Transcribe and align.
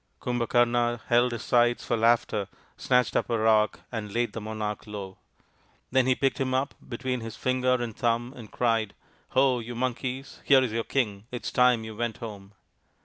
Kumbhakarna 0.19 0.99
held 1.09 1.31
his 1.31 1.43
sides 1.43 1.85
for 1.85 1.95
laughter, 1.95 2.47
snatched 2.75 3.15
up 3.15 3.29
a 3.29 3.37
rock 3.37 3.81
and 3.91 4.11
laid 4.11 4.33
the 4.33 4.41
monarch 4.41 4.87
low. 4.87 5.19
Then 5.91 6.07
he 6.07 6.15
picked 6.15 6.39
him 6.39 6.55
up 6.55 6.73
between 6.89 7.19
his 7.19 7.35
finger 7.37 7.75
and 7.75 7.95
thumb 7.95 8.33
and 8.35 8.49
cried," 8.51 8.95
Ho, 9.37 9.59
you 9.59 9.75
Monkeys, 9.75 10.41
here 10.43 10.63
is 10.63 10.71
your 10.71 10.85
king. 10.85 11.27
It 11.29 11.45
is 11.45 11.51
time 11.51 11.83
you 11.83 11.95
went 11.95 12.17
home." 12.17 12.53